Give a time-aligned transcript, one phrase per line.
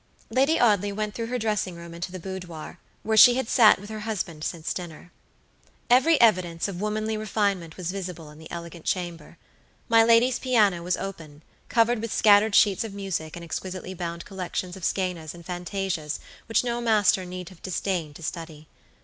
[0.31, 3.91] Lady Audley went through her dressing room into the boudoir, where she had sat with
[3.91, 5.11] her husband since dinner.
[5.91, 9.37] Every evidence of womanly refinement was visible in the elegant chamber.
[9.87, 14.75] My lady's piano was open, covered with scattered sheets of music and exquisitely bound collections
[14.75, 18.67] of scenas and fantasias which no master need have disdained to study.